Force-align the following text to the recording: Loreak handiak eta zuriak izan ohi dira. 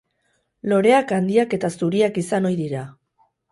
Loreak 0.73 1.13
handiak 1.17 1.55
eta 1.59 1.71
zuriak 1.83 2.19
izan 2.25 2.51
ohi 2.53 2.61
dira. 2.65 2.85